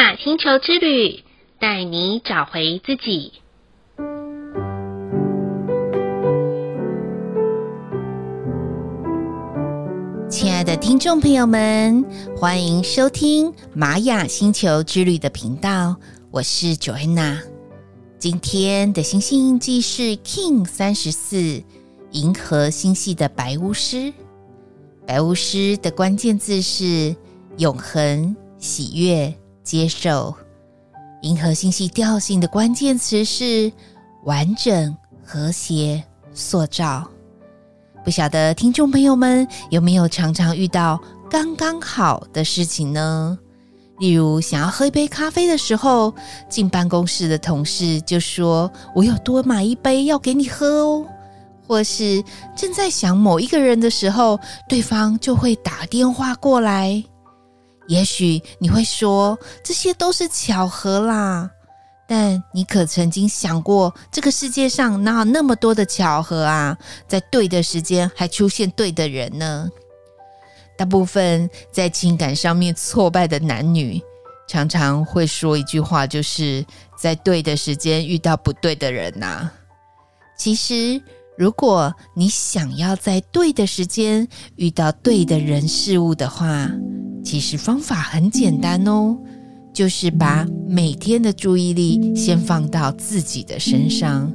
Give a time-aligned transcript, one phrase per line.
[0.00, 1.22] 雅星球之旅，
[1.58, 3.34] 带你找回自己。
[10.30, 12.02] 亲爱的听众朋友们，
[12.34, 15.94] 欢迎收听玛雅星球之旅的频道，
[16.30, 17.38] 我是 Joanna。
[18.18, 21.62] 今天的星星印记是 King 三十四，
[22.12, 24.10] 银河星系的白巫师。
[25.06, 27.14] 白巫师的关键字是
[27.58, 29.34] 永恒、喜悦、
[29.70, 30.34] 接受。
[31.22, 33.70] 银河星系调性的关键词是
[34.24, 36.02] 完整、和谐、
[36.34, 37.08] 塑造。
[38.04, 43.38] 不晓得听众朋友们有没有常常遇到刚刚好的事情呢？
[44.00, 46.12] 例如，想要喝一杯咖啡的时候，
[46.48, 51.06] 进办公室的同事就说：“我有多买一杯要给你喝哦。”
[51.68, 52.24] 或是
[52.56, 57.04] 正在想某一个人的时候，对方就会打电话过来。
[57.90, 61.50] 也许你会说，这些都是巧合啦，
[62.06, 66.78] 但你可曾经想过，这个世界上哪有那么多的巧合啊？
[67.08, 69.68] 在对的时间还出现对的人呢？
[70.78, 74.00] 大部分在情感上面挫败的男女，
[74.46, 76.64] 常常会说一句话，就是
[76.96, 79.50] 在对的时间遇到不对的人呐。
[80.38, 81.02] 其实。
[81.38, 86.70] 如果你想要在对的时间遇到对的人事物的话，
[87.22, 89.16] 其实方法很简单哦，
[89.72, 94.32] 就是把每天的注意力先放到自己的身上，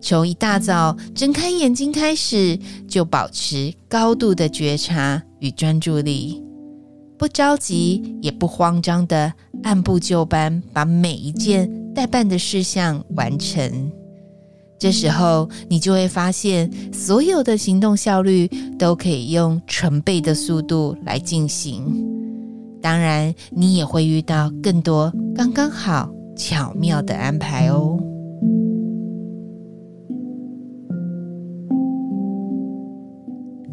[0.00, 6.42] 从一大早睁开眼睛开始，就保持高度的觉察与专注力，
[7.18, 13.90] 不着急也不慌张的按部就班把每一件待办的事项完成。
[14.78, 22.09] 这时候，你就会发现，所有的行动效率都可以用成倍的速度来进行。
[22.82, 27.98] 当然，你也会遇到更多刚刚好、巧妙的安排哦。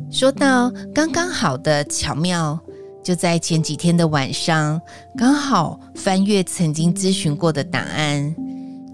[0.10, 2.60] 说到刚刚好的巧妙，
[3.04, 4.82] 就在前几天的晚上，
[5.18, 8.36] 刚好翻阅曾经咨询过的档案。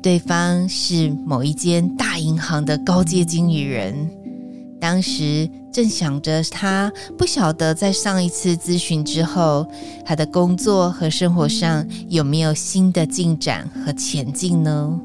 [0.02, 3.96] 对方是某一间大银行的高阶经理人，
[4.84, 9.66] 当时正想着他不晓得在上一次咨询之后，
[10.04, 15.00] 他的工作和生活上有没有新的进展和前进呢？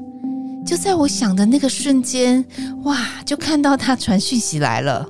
[0.65, 2.43] 就在我想的那个瞬间，
[2.83, 5.07] 哇，就看到他传讯息来了，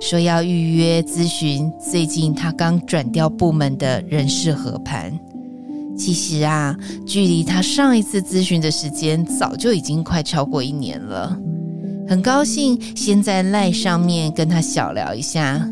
[0.00, 5.12] 说要预约咨询最近他刚转调部门的人事合盘。
[5.98, 11.36] 其实啊，距离他上一次咨询的时间早就已经快超过一年了。
[12.08, 15.68] 很高兴先在赖上面跟他小聊一下，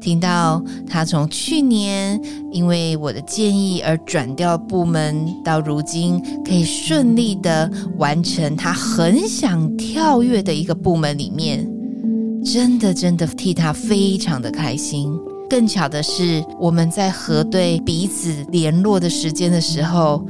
[0.00, 2.20] 听到他从去年
[2.52, 11.66] 因为我的建议而转调部门，到如今可以顺利的完成他很想跳跃的一个部门里面，
[12.44, 15.12] 真的真的替他非常的开心。
[15.48, 20.24] 更巧的是，我们在核对彼此联络的时间的时候，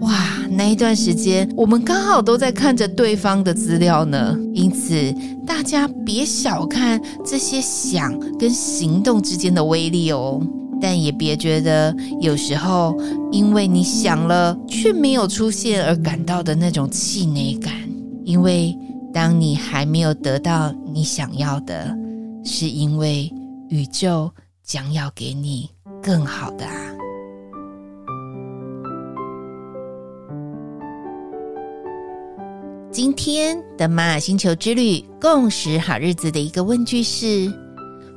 [0.00, 0.12] 哇，
[0.56, 4.36] 那一段时间我们刚好都在看着对方的资料呢。
[4.54, 5.14] 因此，
[5.46, 10.40] 大家别小看这些想跟行动之间的威力哦，
[10.80, 12.96] 但也别觉得有时候
[13.30, 17.72] 因为你想了却没有出现而感到的那种气馁感，
[18.24, 18.76] 因为
[19.12, 21.94] 当你还没有得到你想要的，
[22.42, 23.30] 是因为
[23.68, 24.30] 宇宙。
[24.66, 25.70] 将要给你
[26.02, 26.95] 更好的啊！
[32.96, 37.52] 今天的玛雅星球之旅共识好日子的一个问句是：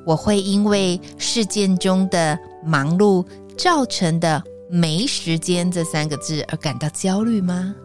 [0.06, 3.22] 我会因为事件中的忙碌
[3.57, 7.75] 造成的没时间这三个字而感到焦虑吗？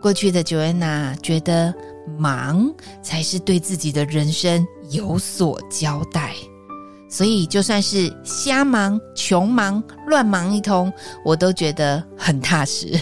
[0.00, 1.74] 过去的 Joanna 觉得
[2.16, 2.72] 忙
[3.02, 6.34] 才是对自己的人生有所交代。
[7.10, 10.90] 所以，就算是瞎忙、穷忙、乱忙一通，
[11.26, 12.98] 我都觉得很踏实。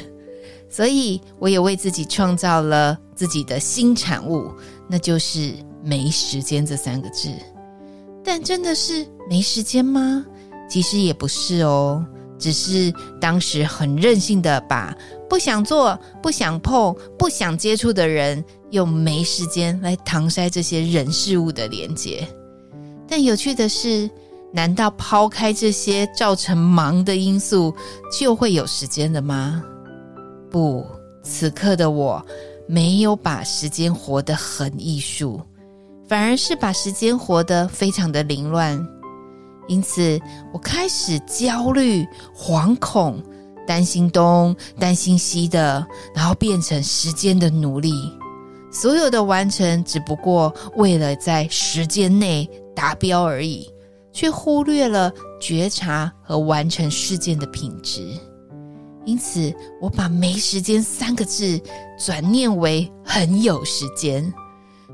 [0.69, 4.53] 所以，我也为自己创造了自己的新产物，
[4.89, 7.31] 那就是“没时间”这三个字。
[8.23, 10.25] 但真的是没时间吗？
[10.69, 12.05] 其实也不是哦，
[12.39, 14.95] 只是当时很任性的把
[15.29, 22.29] 不想做、不想碰、不想接触的人，用“没时间”来搪塞这些人事物的连接。
[23.09, 24.11] 但有趣的是，
[24.53, 27.75] 难道抛开这些造成忙的因素，
[28.13, 29.65] 就会有时间了吗？
[30.51, 30.85] 不，
[31.23, 32.25] 此刻的我
[32.67, 35.41] 没有把时间活得很艺术，
[36.09, 38.79] 反而是把时间活得非常的凌乱。
[39.69, 40.19] 因此，
[40.53, 43.23] 我开始焦虑、惶恐，
[43.67, 47.93] 担心东担心西的，然后变成时间的奴隶。
[48.71, 53.67] 所有的完成只不过为了在时间内达标而已，
[54.13, 58.01] 却忽略了觉察和完成事件的品质。
[59.09, 59.51] 因此，
[59.81, 61.59] 我把“没时间”三个字
[61.99, 64.23] 转念为“很有时间”。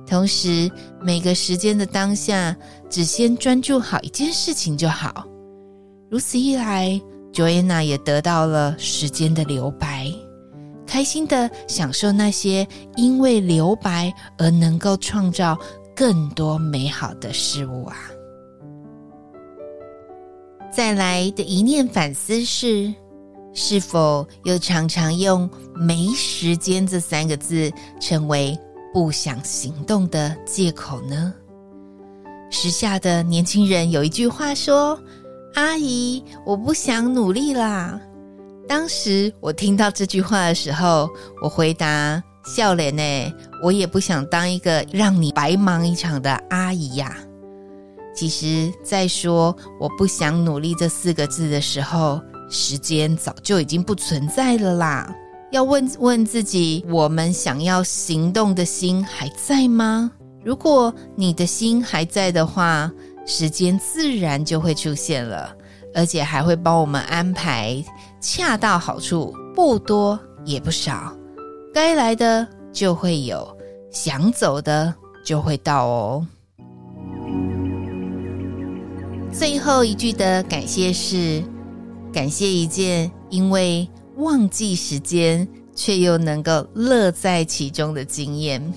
[0.07, 0.71] 同时，
[1.03, 2.57] 每个时间的当下，
[2.89, 5.27] 只先专注好一件事情就好。
[6.09, 7.01] 如此一来
[7.33, 10.09] ，Joanna 也得到了时间的留白，
[10.87, 12.65] 开心的享受那些
[12.95, 15.59] 因为留白而能够创造
[15.97, 17.97] 更多美好的事物啊！
[20.73, 22.95] 再来的一念反思是。
[23.55, 28.59] 是否又常常用“没时间”这三个字成为
[28.93, 31.33] 不想行动的借口呢？
[32.51, 34.99] 时下的年轻人有一句话说
[35.55, 38.01] ：“阿姨，我不想努力啦。”
[38.67, 41.09] 当时我听到这句话的时候，
[41.43, 42.23] 我回答
[42.57, 47.17] ：“笑脸呢，我也不想当一个让你白忙一场的阿姨呀。”
[48.17, 52.21] 其实，在说“我不想努力”这四个字的时候，
[52.55, 55.13] 时间早就已经不存在了啦！
[55.51, 60.09] 要问问自己，我们想要行动的心还在吗？
[60.45, 62.89] 如果你的心还在的话，
[63.27, 65.53] 时间自然就会出现了，
[65.97, 67.85] 而且还会帮我们安排
[68.21, 71.13] 恰到好处，不多也不少，
[71.75, 73.45] 该来的就会有，
[73.91, 76.27] 想走的就会到哦。
[79.33, 81.43] 最后一句的感谢是。
[82.15, 83.89] 感谢一件因为
[84.19, 88.73] 忘记时间却又能够乐在其中的经验。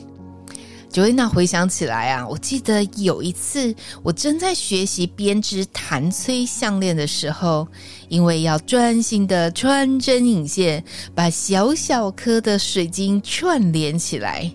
[0.92, 7.68] Joanna 回想起来啊，我记得有一次我正在学习编织弹崔项链的时候，
[8.10, 14.52] 因为要专心的穿针引线，把小小颗的水晶串联起来，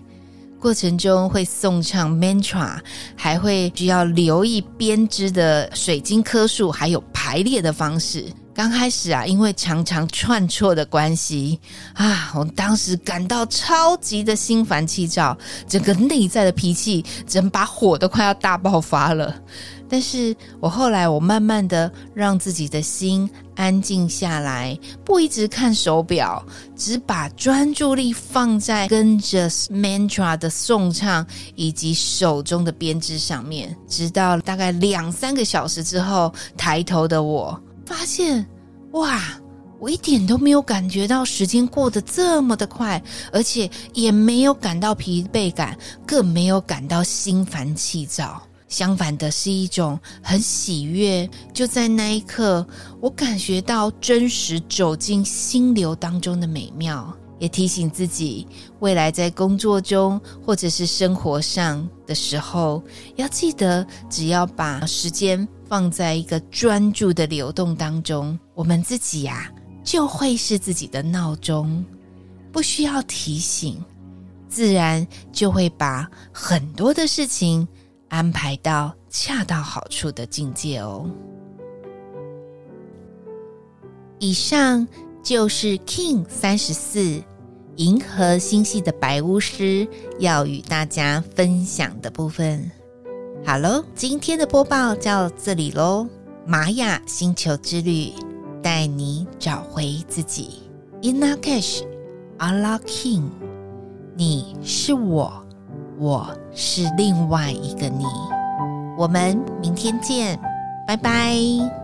[0.59, 2.77] 过程中会诵唱 mantra，
[3.15, 8.25] 还会需要留意编织的水晶颗数还有排列的方式。
[8.55, 11.59] 刚开始啊，因为常常串错的关系
[11.95, 15.35] 啊，我当时感到超级的心烦气躁，
[15.67, 19.35] 整个内在的脾气，整把火都快要大爆发了。
[19.89, 26.43] 但是我后来，我慢慢的让自己的心安静下来，不一直看手表，
[26.75, 31.25] 只把专注力放在跟着 mantra 的颂唱
[31.55, 33.75] 以及手中的编织上面。
[33.87, 37.59] 直到大概两三个小时之后，抬头的我。
[37.85, 38.45] 发现，
[38.91, 39.21] 哇，
[39.79, 43.01] 我一点都没有感觉到时间过得这么的快，
[43.31, 48.41] 而且也没有感到疲惫感，更没有感到心烦气躁。
[48.69, 51.29] 相反的是一种很喜悦。
[51.53, 52.65] 就在那一刻，
[52.99, 58.47] 我感觉到真实走进心流当中的美妙，也提醒自己，
[58.79, 62.81] 未来在工作中或者是生活上的时候，
[63.15, 65.47] 要记得，只要把时间。
[65.73, 69.51] 放在一个专注的流动当中，我们自己呀、
[69.83, 71.83] 就会是自己的闹钟，
[72.51, 73.83] 不需要提醒，
[74.47, 77.67] 自然就会把很多的事情
[78.07, 81.09] 安排到恰到好处的境界哦。
[84.19, 84.87] 以上
[85.23, 87.19] 就是 King 三十四
[87.77, 89.87] 银河星系的白巫师
[90.19, 92.69] 要与大家分享的部分。
[93.45, 96.07] 好喽，今天的播报到这里喽。
[96.45, 98.13] 玛雅星球之旅，
[98.61, 100.61] 带你找回自己。
[101.01, 101.83] Inna Cash,
[102.39, 103.23] Allah King，
[104.15, 105.45] 你是我，
[105.99, 108.05] 我是另外一个你。
[108.97, 110.39] 我们明天见，
[110.87, 111.82] 拜拜。